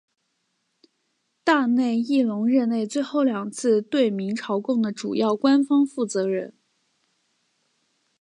[1.43, 6.55] 大内义隆任内最后两次对明朝贡的主要官方负责人。